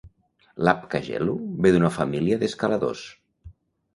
Lhakpa 0.67 1.01
Gelu 1.07 1.35
ve 1.67 1.73
d'una 1.75 1.91
família 1.99 2.39
d'escaladors. 2.45 3.03